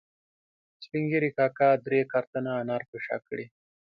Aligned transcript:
سپین 0.83 1.03
ږیري 1.11 1.29
کاکا 1.37 1.69
درې 1.85 1.99
کارتنه 2.11 2.51
انار 2.61 2.83
په 2.91 2.97
شا 3.05 3.17
کړي 3.27 3.45